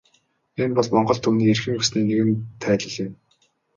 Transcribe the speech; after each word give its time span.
Энэ 0.63 0.75
бол 0.77 0.87
монгол 0.95 1.19
түмний 1.23 1.49
эрхэм 1.51 1.77
ёсны 1.79 1.99
нэгэн 2.03 2.31
тайлал 2.63 2.95
юм. 3.05 3.13